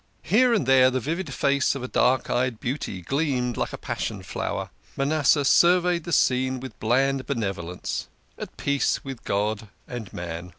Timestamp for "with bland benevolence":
6.59-8.07